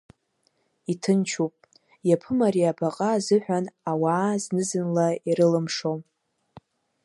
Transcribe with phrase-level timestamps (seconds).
[0.91, 1.53] Иҭынчуп,
[2.09, 5.91] иаԥым ари абаҟа азыҳәан ауаа зны-зынла ирылымшо…